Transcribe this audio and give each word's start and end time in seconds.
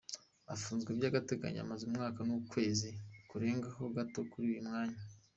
Afunzwe 0.55 0.89
by’agateganyo 0.97 1.59
amaze 1.61 1.81
umwaka 1.85 2.19
n’ukwezi 2.27 2.89
kurengaho 3.29 3.83
gato 3.95 4.19
kuri 4.31 4.45
uyu 4.51 4.63
mwanya. 4.67 4.99